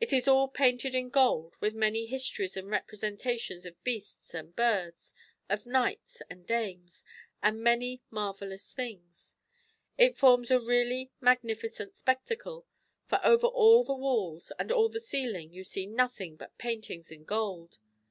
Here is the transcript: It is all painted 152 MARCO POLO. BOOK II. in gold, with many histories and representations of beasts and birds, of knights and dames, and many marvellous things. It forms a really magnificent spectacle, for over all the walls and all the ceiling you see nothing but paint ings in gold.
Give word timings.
It 0.00 0.12
is 0.12 0.28
all 0.28 0.48
painted 0.48 0.92
152 0.92 1.16
MARCO 1.16 1.30
POLO. 1.30 1.42
BOOK 1.44 1.44
II. 1.44 1.46
in 1.46 1.48
gold, 1.48 1.62
with 1.62 1.80
many 1.80 2.04
histories 2.04 2.56
and 2.58 2.68
representations 2.70 3.64
of 3.64 3.84
beasts 3.84 4.34
and 4.34 4.54
birds, 4.54 5.14
of 5.48 5.64
knights 5.64 6.20
and 6.28 6.46
dames, 6.46 7.02
and 7.42 7.62
many 7.62 8.02
marvellous 8.10 8.74
things. 8.74 9.34
It 9.96 10.18
forms 10.18 10.50
a 10.50 10.60
really 10.60 11.10
magnificent 11.22 11.94
spectacle, 11.94 12.66
for 13.06 13.18
over 13.24 13.46
all 13.46 13.82
the 13.82 13.94
walls 13.94 14.52
and 14.58 14.70
all 14.70 14.90
the 14.90 15.00
ceiling 15.00 15.54
you 15.54 15.64
see 15.64 15.86
nothing 15.86 16.36
but 16.36 16.58
paint 16.58 16.90
ings 16.90 17.10
in 17.10 17.24
gold. 17.24 17.78